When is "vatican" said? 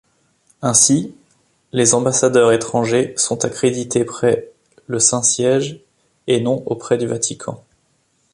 7.05-7.63